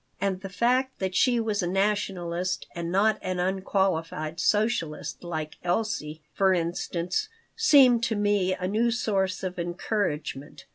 [0.19, 6.23] And the fact that she was a nationalist and not an unqualified socialist, like Elsie,
[6.33, 10.65] for instance, seemed to me a new source of encouragement.